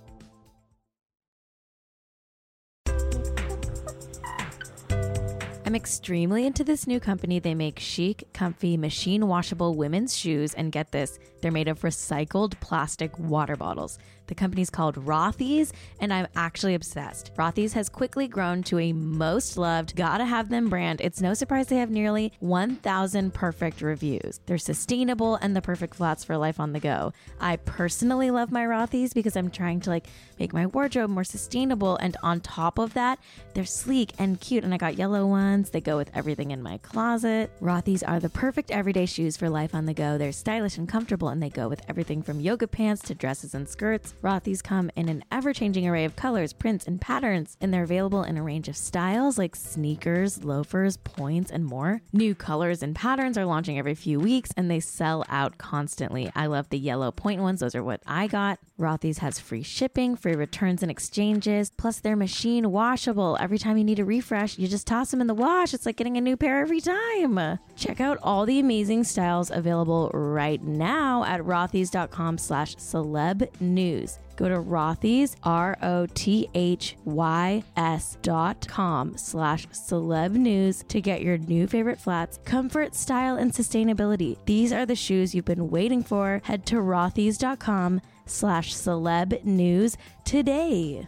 I'm 5.68 5.74
extremely 5.74 6.46
into 6.46 6.64
this 6.64 6.86
new 6.86 6.98
company. 6.98 7.40
They 7.40 7.54
make 7.54 7.78
chic, 7.78 8.32
comfy, 8.32 8.78
machine 8.78 9.26
washable 9.28 9.74
women's 9.74 10.16
shoes. 10.16 10.54
And 10.54 10.72
get 10.72 10.92
this, 10.92 11.18
they're 11.40 11.52
made 11.52 11.68
of 11.68 11.80
recycled 11.80 12.58
plastic 12.60 13.18
water 13.18 13.56
bottles. 13.56 13.98
The 14.28 14.34
company's 14.34 14.70
called 14.70 14.96
Rothy's, 14.96 15.72
and 16.00 16.12
I'm 16.12 16.26
actually 16.36 16.74
obsessed. 16.74 17.34
Rothy's 17.36 17.72
has 17.72 17.88
quickly 17.88 18.28
grown 18.28 18.62
to 18.64 18.78
a 18.78 18.92
most 18.92 19.56
loved, 19.56 19.96
gotta 19.96 20.26
have 20.26 20.50
them 20.50 20.68
brand. 20.68 21.00
It's 21.00 21.22
no 21.22 21.32
surprise 21.32 21.68
they 21.68 21.76
have 21.76 21.90
nearly 21.90 22.32
1,000 22.40 23.32
perfect 23.32 23.80
reviews. 23.80 24.40
They're 24.44 24.58
sustainable 24.58 25.36
and 25.36 25.56
the 25.56 25.62
perfect 25.62 25.94
flats 25.94 26.24
for 26.24 26.36
life 26.36 26.60
on 26.60 26.72
the 26.74 26.80
go. 26.80 27.12
I 27.40 27.56
personally 27.56 28.30
love 28.30 28.52
my 28.52 28.64
Rothy's 28.64 29.14
because 29.14 29.34
I'm 29.34 29.50
trying 29.50 29.80
to 29.80 29.90
like 29.90 30.06
make 30.38 30.52
my 30.52 30.66
wardrobe 30.66 31.10
more 31.10 31.24
sustainable. 31.24 31.96
And 31.96 32.16
on 32.22 32.40
top 32.40 32.78
of 32.78 32.94
that, 32.94 33.18
they're 33.54 33.64
sleek 33.64 34.12
and 34.18 34.40
cute. 34.40 34.64
And 34.64 34.74
I 34.74 34.76
got 34.76 34.98
yellow 34.98 35.26
ones. 35.26 35.70
They 35.70 35.80
go 35.80 35.96
with 35.96 36.10
everything 36.14 36.50
in 36.50 36.62
my 36.62 36.78
closet. 36.78 37.50
Rothy's 37.62 38.02
are 38.02 38.20
the 38.20 38.28
perfect 38.28 38.70
everyday 38.70 39.06
shoes 39.06 39.36
for 39.36 39.48
life 39.48 39.74
on 39.74 39.86
the 39.86 39.94
go. 39.94 40.18
They're 40.18 40.32
stylish 40.32 40.76
and 40.76 40.88
comfortable, 40.88 41.27
and 41.28 41.42
they 41.42 41.50
go 41.50 41.68
with 41.68 41.82
everything 41.88 42.22
from 42.22 42.40
yoga 42.40 42.66
pants 42.66 43.02
to 43.02 43.14
dresses 43.14 43.54
and 43.54 43.68
skirts. 43.68 44.14
Rothy's 44.22 44.62
come 44.62 44.90
in 44.96 45.08
an 45.08 45.24
ever 45.30 45.52
changing 45.52 45.86
array 45.86 46.04
of 46.04 46.16
colors, 46.16 46.52
prints, 46.52 46.86
and 46.86 47.00
patterns, 47.00 47.56
and 47.60 47.72
they're 47.72 47.82
available 47.82 48.22
in 48.22 48.36
a 48.36 48.42
range 48.42 48.68
of 48.68 48.76
styles 48.76 49.38
like 49.38 49.56
sneakers, 49.56 50.44
loafers, 50.44 50.96
points, 50.98 51.50
and 51.50 51.64
more. 51.64 52.00
New 52.12 52.34
colors 52.34 52.82
and 52.82 52.94
patterns 52.94 53.38
are 53.38 53.46
launching 53.46 53.78
every 53.78 53.94
few 53.94 54.18
weeks, 54.18 54.50
and 54.56 54.70
they 54.70 54.80
sell 54.80 55.24
out 55.28 55.58
constantly. 55.58 56.30
I 56.34 56.46
love 56.46 56.68
the 56.68 56.78
yellow 56.78 57.10
point 57.10 57.40
ones, 57.40 57.60
those 57.60 57.74
are 57.74 57.84
what 57.84 58.02
I 58.06 58.26
got. 58.26 58.58
Rothy's 58.78 59.18
has 59.18 59.40
free 59.40 59.62
shipping, 59.62 60.14
free 60.14 60.34
returns 60.34 60.82
and 60.82 60.90
exchanges, 60.90 61.72
plus 61.76 61.98
they're 62.00 62.16
machine 62.16 62.70
washable. 62.70 63.36
Every 63.40 63.58
time 63.58 63.76
you 63.76 63.84
need 63.84 63.98
a 63.98 64.04
refresh, 64.04 64.58
you 64.58 64.68
just 64.68 64.86
toss 64.86 65.10
them 65.10 65.20
in 65.20 65.26
the 65.26 65.34
wash. 65.34 65.74
It's 65.74 65.84
like 65.84 65.96
getting 65.96 66.16
a 66.16 66.20
new 66.20 66.36
pair 66.36 66.60
every 66.60 66.80
time. 66.80 67.58
Check 67.76 68.00
out 68.00 68.18
all 68.22 68.46
the 68.46 68.60
amazing 68.60 69.04
styles 69.04 69.50
available 69.50 70.10
right 70.14 70.62
now 70.62 71.17
at 71.24 71.40
rothys.com 71.40 72.38
slash 72.38 72.76
celeb 72.76 73.48
news. 73.60 74.18
Go 74.36 74.48
to 74.48 74.60
Rothys, 74.60 75.34
R 75.42 75.76
O 75.82 76.06
T 76.06 76.48
H 76.54 76.96
Y 77.04 77.62
S 77.76 78.16
dot 78.22 78.66
com 78.68 79.16
slash 79.18 79.66
celeb 79.68 80.32
news 80.32 80.84
to 80.88 81.00
get 81.00 81.22
your 81.22 81.38
new 81.38 81.66
favorite 81.66 82.00
flats, 82.00 82.38
comfort, 82.44 82.94
style, 82.94 83.36
and 83.36 83.52
sustainability. 83.52 84.36
These 84.46 84.72
are 84.72 84.86
the 84.86 84.94
shoes 84.94 85.34
you've 85.34 85.44
been 85.44 85.70
waiting 85.70 86.04
for. 86.04 86.40
Head 86.44 86.66
to 86.66 86.76
rothys.com 86.76 88.00
slash 88.26 88.74
celeb 88.74 89.42
news 89.44 89.96
today. 90.24 91.04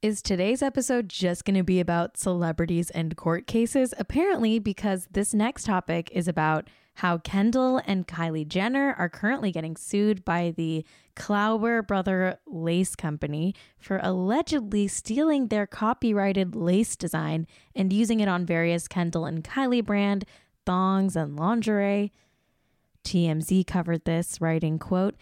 Is 0.00 0.20
today's 0.20 0.62
episode 0.62 1.08
just 1.08 1.46
going 1.46 1.56
to 1.56 1.62
be 1.62 1.80
about 1.80 2.18
celebrities 2.18 2.90
and 2.90 3.16
court 3.16 3.46
cases? 3.46 3.94
Apparently, 3.98 4.58
because 4.58 5.08
this 5.10 5.32
next 5.32 5.64
topic 5.64 6.10
is 6.12 6.28
about 6.28 6.68
how 6.96 7.18
Kendall 7.18 7.80
and 7.86 8.06
Kylie 8.06 8.46
Jenner 8.46 8.94
are 8.98 9.08
currently 9.08 9.50
getting 9.50 9.76
sued 9.76 10.24
by 10.24 10.54
the 10.56 10.84
Klauber 11.16 11.86
Brother 11.86 12.38
Lace 12.46 12.94
Company 12.94 13.54
for 13.78 14.00
allegedly 14.02 14.88
stealing 14.88 15.48
their 15.48 15.66
copyrighted 15.66 16.54
lace 16.54 16.96
design 16.96 17.46
and 17.74 17.92
using 17.92 18.20
it 18.20 18.28
on 18.28 18.46
various 18.46 18.88
Kendall 18.88 19.24
and 19.24 19.42
Kylie 19.42 19.84
brand 19.84 20.24
thongs 20.64 21.16
and 21.16 21.36
lingerie. 21.36 22.12
TMZ 23.04 23.66
covered 23.66 24.04
this, 24.04 24.40
writing, 24.40 24.78
quote, 24.78 25.14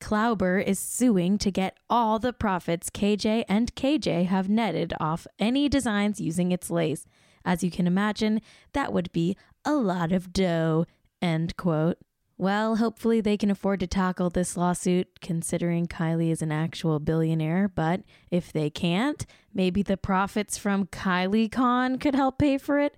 Klauber 0.00 0.62
is 0.64 0.78
suing 0.78 1.36
to 1.38 1.50
get 1.50 1.76
all 1.88 2.18
the 2.18 2.32
profits 2.32 2.90
KJ 2.90 3.44
and 3.48 3.74
KJ 3.74 4.26
have 4.26 4.48
netted 4.48 4.94
off 4.98 5.26
any 5.38 5.68
designs 5.68 6.20
using 6.20 6.52
its 6.52 6.70
lace. 6.70 7.06
As 7.44 7.62
you 7.62 7.70
can 7.70 7.86
imagine, 7.86 8.40
that 8.72 8.92
would 8.92 9.12
be 9.12 9.36
a 9.64 9.74
lot 9.74 10.12
of 10.12 10.32
dough. 10.32 10.86
End 11.22 11.56
quote. 11.56 11.98
Well, 12.40 12.76
hopefully 12.76 13.20
they 13.20 13.36
can 13.36 13.50
afford 13.50 13.80
to 13.80 13.86
tackle 13.86 14.30
this 14.30 14.56
lawsuit, 14.56 15.20
considering 15.20 15.86
Kylie 15.86 16.30
is 16.30 16.40
an 16.40 16.50
actual 16.50 16.98
billionaire. 16.98 17.68
But 17.68 18.00
if 18.30 18.50
they 18.50 18.70
can't, 18.70 19.26
maybe 19.52 19.82
the 19.82 19.98
profits 19.98 20.56
from 20.56 20.86
Kylie 20.86 21.52
Con 21.52 21.98
could 21.98 22.14
help 22.14 22.38
pay 22.38 22.56
for 22.56 22.78
it. 22.78 22.96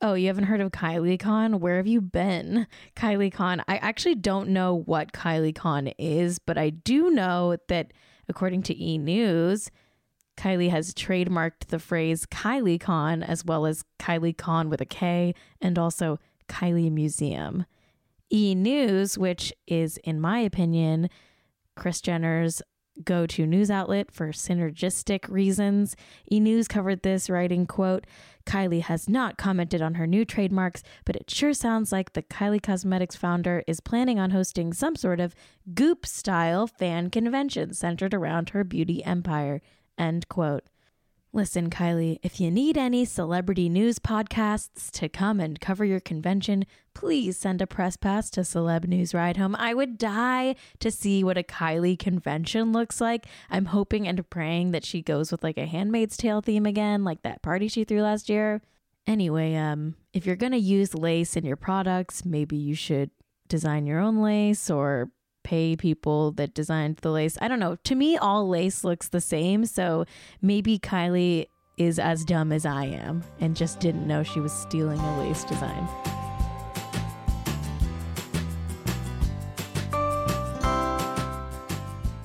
Oh, 0.00 0.14
you 0.14 0.28
haven't 0.28 0.44
heard 0.44 0.60
of 0.60 0.70
Kylie 0.70 1.18
Con? 1.18 1.58
Where 1.58 1.78
have 1.78 1.88
you 1.88 2.00
been? 2.00 2.68
Kylie 2.96 3.32
Con. 3.32 3.62
I 3.66 3.78
actually 3.78 4.14
don't 4.14 4.50
know 4.50 4.74
what 4.74 5.12
Kylie 5.12 5.54
Con 5.54 5.88
is, 5.98 6.38
but 6.38 6.56
I 6.56 6.70
do 6.70 7.10
know 7.10 7.56
that 7.66 7.92
according 8.28 8.62
to 8.64 8.80
E 8.80 8.96
News, 8.96 9.72
Kylie 10.36 10.70
has 10.70 10.94
trademarked 10.94 11.66
the 11.68 11.78
phrase 11.78 12.26
Kylie 12.26 12.80
Con 12.80 13.24
as 13.24 13.44
well 13.44 13.66
as 13.66 13.84
Kylie 13.98 14.36
Con 14.36 14.70
with 14.70 14.80
a 14.80 14.86
K 14.86 15.34
and 15.60 15.78
also 15.78 16.20
Kylie 16.48 16.92
Museum. 16.92 17.66
E 18.30 18.54
News, 18.54 19.16
which 19.16 19.52
is, 19.66 19.98
in 19.98 20.20
my 20.20 20.38
opinion, 20.40 21.08
Kris 21.76 22.00
Jenner's 22.00 22.62
go 23.02 23.26
to 23.26 23.46
news 23.46 23.70
outlet 23.70 24.12
for 24.12 24.28
synergistic 24.28 25.28
reasons. 25.28 25.96
E 26.30 26.38
News 26.38 26.68
covered 26.68 27.02
this, 27.02 27.28
writing, 27.28 27.66
quote, 27.66 28.06
Kylie 28.46 28.82
has 28.82 29.08
not 29.08 29.36
commented 29.36 29.82
on 29.82 29.94
her 29.94 30.06
new 30.06 30.24
trademarks, 30.24 30.82
but 31.04 31.16
it 31.16 31.30
sure 31.30 31.54
sounds 31.54 31.90
like 31.90 32.12
the 32.12 32.22
Kylie 32.22 32.62
Cosmetics 32.62 33.16
founder 33.16 33.64
is 33.66 33.80
planning 33.80 34.18
on 34.18 34.30
hosting 34.30 34.72
some 34.72 34.96
sort 34.96 35.18
of 35.18 35.34
goop 35.74 36.06
style 36.06 36.66
fan 36.66 37.10
convention 37.10 37.72
centered 37.72 38.14
around 38.14 38.50
her 38.50 38.64
beauty 38.64 39.02
empire. 39.04 39.60
End 39.98 40.28
quote. 40.28 40.64
Listen, 41.34 41.68
Kylie, 41.68 42.20
if 42.22 42.38
you 42.38 42.48
need 42.48 42.78
any 42.78 43.04
celebrity 43.04 43.68
news 43.68 43.98
podcasts 43.98 44.88
to 44.92 45.08
come 45.08 45.40
and 45.40 45.60
cover 45.60 45.84
your 45.84 45.98
convention, 45.98 46.64
please 46.94 47.36
send 47.36 47.60
a 47.60 47.66
press 47.66 47.96
pass 47.96 48.30
to 48.30 48.42
Celeb 48.42 48.86
News 48.86 49.12
Ride 49.12 49.36
Home. 49.36 49.56
I 49.56 49.74
would 49.74 49.98
die 49.98 50.54
to 50.78 50.92
see 50.92 51.24
what 51.24 51.36
a 51.36 51.42
Kylie 51.42 51.98
convention 51.98 52.70
looks 52.70 53.00
like. 53.00 53.26
I'm 53.50 53.64
hoping 53.64 54.06
and 54.06 54.30
praying 54.30 54.70
that 54.70 54.84
she 54.84 55.02
goes 55.02 55.32
with 55.32 55.42
like 55.42 55.58
a 55.58 55.66
Handmaid's 55.66 56.16
Tale 56.16 56.40
theme 56.40 56.66
again, 56.66 57.02
like 57.02 57.22
that 57.22 57.42
party 57.42 57.66
she 57.66 57.82
threw 57.82 58.02
last 58.02 58.28
year. 58.28 58.62
Anyway, 59.04 59.56
um, 59.56 59.96
if 60.12 60.26
you're 60.26 60.36
gonna 60.36 60.56
use 60.56 60.94
lace 60.94 61.36
in 61.36 61.44
your 61.44 61.56
products, 61.56 62.24
maybe 62.24 62.54
you 62.54 62.76
should 62.76 63.10
design 63.48 63.86
your 63.86 63.98
own 63.98 64.22
lace 64.22 64.70
or 64.70 65.10
pay 65.44 65.76
people 65.76 66.32
that 66.32 66.54
designed 66.54 66.96
the 66.96 67.10
lace. 67.10 67.38
I 67.40 67.46
don't 67.46 67.60
know. 67.60 67.76
To 67.84 67.94
me, 67.94 68.16
all 68.16 68.48
lace 68.48 68.82
looks 68.82 69.08
the 69.08 69.20
same. 69.20 69.64
So 69.66 70.04
maybe 70.42 70.78
Kylie 70.78 71.46
is 71.76 71.98
as 71.98 72.24
dumb 72.24 72.52
as 72.52 72.66
I 72.66 72.86
am 72.86 73.22
and 73.40 73.56
just 73.56 73.80
didn't 73.80 74.06
know 74.06 74.22
she 74.22 74.40
was 74.40 74.52
stealing 74.52 75.00
a 75.00 75.18
lace 75.20 75.44
design. 75.44 75.88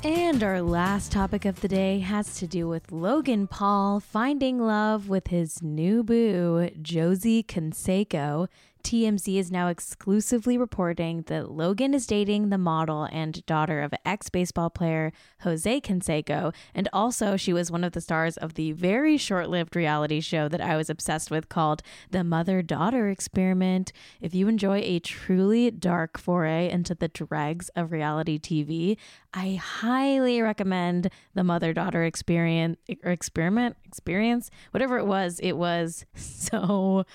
And 0.02 0.44
our 0.44 0.62
last 0.62 1.12
topic 1.12 1.44
of 1.46 1.60
the 1.60 1.68
day 1.68 2.00
has 2.00 2.36
to 2.36 2.48
do 2.48 2.68
with 2.68 2.92
Logan 2.92 3.48
Paul 3.48 4.00
finding 4.00 4.60
love 4.60 5.10
with 5.10 5.28
his 5.28 5.62
new 5.62 6.04
boo, 6.04 6.70
Josie 6.82 7.44
Canseco. 7.44 8.48
TMZ 8.83 9.38
is 9.38 9.51
now 9.51 9.67
exclusively 9.67 10.57
reporting 10.57 11.24
that 11.24 11.51
Logan 11.51 11.93
is 11.93 12.07
dating 12.07 12.50
the 12.50 12.57
model 12.57 13.07
and 13.12 13.45
daughter 13.45 13.81
of 13.81 13.93
ex 14.05 14.29
baseball 14.29 14.69
player 14.69 15.12
Jose 15.41 15.81
Canseco. 15.81 16.53
And 16.74 16.89
also, 16.93 17.38
she 17.38 17.53
was 17.53 17.71
one 17.71 17.83
of 17.83 17.93
the 17.93 18.01
stars 18.01 18.38
of 18.38 18.55
the 18.55 18.71
very 18.71 19.17
short 19.17 19.50
lived 19.50 19.75
reality 19.75 20.21
show 20.21 20.48
that 20.48 20.62
I 20.62 20.77
was 20.77 20.89
obsessed 20.89 21.29
with 21.29 21.50
called 21.50 21.81
The 22.12 22.24
Mother 22.24 22.62
Daughter 22.62 23.09
Experiment. 23.09 23.91
If 24.21 24.33
you 24.33 24.48
enjoy 24.48 24.79
a 24.79 25.00
truly 25.00 25.71
dark 25.71 26.17
foray 26.17 26.69
into 26.69 26.95
the 26.95 27.07
dregs 27.07 27.69
of 27.75 27.91
reality 27.91 28.39
TV, 28.39 28.98
I 29.33 29.55
highly 29.55 30.41
recommend 30.41 31.09
The 31.33 31.43
Mother 31.43 31.74
Daughter 31.74 32.03
Experience, 32.03 32.77
or 33.03 33.12
experiment, 33.12 33.77
experience, 33.86 34.50
whatever 34.71 34.98
it 34.98 35.05
was. 35.05 35.39
It 35.43 35.57
was 35.57 36.05
so 36.15 37.05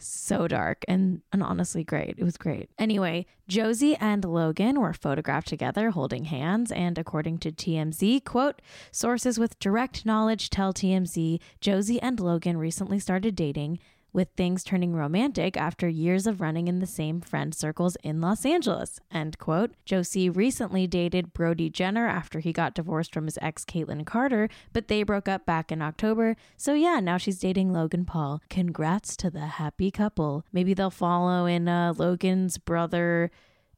so 0.00 0.48
dark 0.48 0.84
and, 0.88 1.22
and 1.32 1.42
honestly 1.42 1.84
great. 1.84 2.14
It 2.18 2.24
was 2.24 2.36
great. 2.36 2.70
Anyway, 2.78 3.26
Josie 3.48 3.96
and 3.96 4.24
Logan 4.24 4.80
were 4.80 4.92
photographed 4.92 5.48
together 5.48 5.90
holding 5.90 6.26
hands, 6.26 6.70
and 6.72 6.98
according 6.98 7.38
to 7.38 7.52
TMZ, 7.52 8.24
quote, 8.24 8.62
sources 8.92 9.38
with 9.38 9.58
direct 9.58 10.06
knowledge 10.06 10.50
tell 10.50 10.72
TMZ 10.72 11.40
Josie 11.60 12.00
and 12.00 12.20
Logan 12.20 12.56
recently 12.56 12.98
started 12.98 13.34
dating 13.34 13.78
with 14.12 14.28
things 14.36 14.64
turning 14.64 14.94
romantic 14.94 15.56
after 15.56 15.88
years 15.88 16.26
of 16.26 16.40
running 16.40 16.68
in 16.68 16.78
the 16.78 16.86
same 16.86 17.20
friend 17.20 17.54
circles 17.54 17.96
in 18.02 18.20
Los 18.20 18.44
Angeles. 18.44 19.00
End 19.12 19.38
quote. 19.38 19.72
Josie 19.84 20.30
recently 20.30 20.86
dated 20.86 21.32
Brody 21.32 21.70
Jenner 21.70 22.06
after 22.08 22.40
he 22.40 22.52
got 22.52 22.74
divorced 22.74 23.14
from 23.14 23.26
his 23.26 23.38
ex 23.40 23.64
Kaitlynn 23.64 24.06
Carter, 24.06 24.48
but 24.72 24.88
they 24.88 25.02
broke 25.02 25.28
up 25.28 25.46
back 25.46 25.70
in 25.70 25.82
October. 25.82 26.36
So 26.56 26.74
yeah, 26.74 27.00
now 27.00 27.16
she's 27.16 27.38
dating 27.38 27.72
Logan 27.72 28.04
Paul. 28.04 28.40
Congrats 28.48 29.16
to 29.18 29.30
the 29.30 29.46
happy 29.46 29.90
couple. 29.90 30.44
Maybe 30.52 30.74
they'll 30.74 30.90
follow 30.90 31.46
in 31.46 31.68
uh, 31.68 31.94
Logan's 31.96 32.58
brother. 32.58 33.30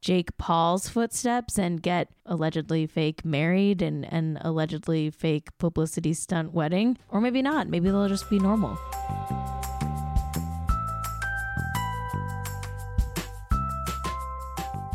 Jake 0.03 0.35
Paul's 0.37 0.89
footsteps 0.89 1.57
and 1.57 1.81
get 1.81 2.09
allegedly 2.25 2.85
fake 2.85 3.23
married 3.23 3.81
and 3.81 4.03
an 4.11 4.37
allegedly 4.41 5.09
fake 5.09 5.57
publicity 5.57 6.13
stunt 6.13 6.53
wedding. 6.53 6.97
Or 7.07 7.21
maybe 7.21 7.41
not. 7.41 7.69
Maybe 7.69 7.89
they'll 7.89 8.09
just 8.09 8.29
be 8.29 8.37
normal. 8.37 8.77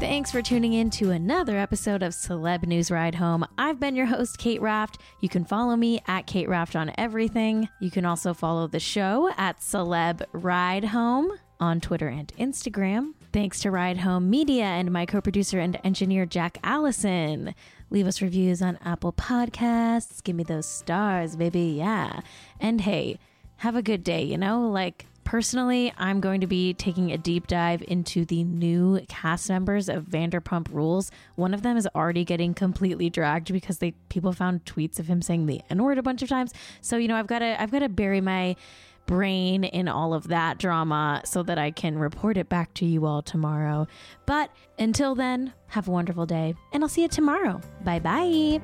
Thanks 0.00 0.31
for 0.31 0.43
tuning 0.43 0.75
in 0.75 0.90
to 0.90 1.11
another 1.11 1.59
episode 1.59 2.05
of 2.05 2.12
Celeb 2.12 2.64
News 2.64 2.88
Ride 2.88 3.17
Home. 3.17 3.45
I've 3.59 3.81
been 3.81 3.97
your 3.97 4.07
host, 4.07 4.38
Kate 4.38 4.61
Raft. 4.61 4.99
You 5.21 5.28
can 5.28 5.45
follow 5.45 5.75
me 5.75 6.00
at 6.07 6.28
Kate 6.28 6.49
Raft 6.49 6.76
on 6.76 6.93
everything. 6.97 7.69
You 7.81 7.90
can 7.90 8.05
also 8.05 8.33
follow 8.33 8.69
the 8.69 8.78
show 8.78 9.28
at 9.37 9.59
Celeb 9.59 10.23
Ride 10.33 10.85
Home 10.85 11.33
on 11.59 11.81
Twitter 11.81 12.07
and 12.07 12.33
Instagram. 12.38 13.14
Thanks 13.33 13.59
to 13.61 13.73
Ride 13.73 13.99
Home 13.99 14.31
Media 14.31 14.64
and 14.64 14.93
my 14.93 15.05
co 15.05 15.21
producer 15.21 15.59
and 15.59 15.78
engineer, 15.83 16.26
Jack 16.26 16.59
Allison. 16.62 17.57
Leave 17.90 18.07
us 18.07 18.23
reviews 18.23 18.62
on 18.62 18.78
Apple 18.85 19.12
Podcasts. 19.12 20.23
Give 20.23 20.37
me 20.37 20.45
those 20.45 20.67
stars, 20.67 21.35
baby. 21.35 21.75
Yeah. 21.76 22.21
And 22.61 22.83
hey, 22.83 23.19
have 23.57 23.75
a 23.75 23.83
good 23.83 24.05
day, 24.05 24.23
you 24.23 24.38
know? 24.38 24.69
Like, 24.69 25.07
Personally, 25.28 25.92
I'm 25.99 26.23
going 26.23 26.40
to 26.40 26.47
be 26.47 26.73
taking 26.73 27.12
a 27.12 27.18
deep 27.18 27.49
dive 27.49 27.85
into 27.87 28.25
the 28.25 28.44
new 28.44 28.99
cast 29.08 29.50
members 29.50 29.90
of 29.90 30.04
Vanderpump 30.04 30.73
Rules. 30.73 31.11
One 31.35 31.52
of 31.52 31.61
them 31.61 31.76
is 31.76 31.87
already 31.94 32.25
getting 32.25 32.54
completely 32.54 33.11
dragged 33.11 33.52
because 33.52 33.76
they 33.76 33.90
people 34.08 34.32
found 34.32 34.64
tweets 34.64 34.99
of 34.99 35.06
him 35.06 35.20
saying 35.20 35.44
the 35.44 35.61
N-word 35.68 35.99
a 35.99 36.02
bunch 36.02 36.23
of 36.23 36.30
times. 36.30 36.54
So, 36.80 36.97
you 36.97 37.08
know, 37.08 37.16
I've 37.16 37.26
got 37.26 37.40
to 37.40 37.61
I've 37.61 37.70
got 37.70 37.80
to 37.80 37.90
bury 37.90 38.23
my 38.23 38.56
brain 39.04 39.64
in 39.64 39.87
all 39.87 40.14
of 40.14 40.28
that 40.28 40.56
drama 40.56 41.20
so 41.26 41.42
that 41.42 41.58
I 41.58 41.73
can 41.73 41.99
report 41.99 42.38
it 42.38 42.49
back 42.49 42.73
to 42.75 42.87
you 42.87 43.04
all 43.04 43.20
tomorrow. 43.20 43.87
But 44.25 44.50
until 44.78 45.14
then, 45.14 45.52
have 45.66 45.88
a 45.88 45.90
wonderful 45.90 46.25
day, 46.25 46.54
and 46.73 46.82
I'll 46.82 46.88
see 46.88 47.02
you 47.02 47.08
tomorrow. 47.08 47.61
Bye 47.85 47.99
bye. 47.99 48.62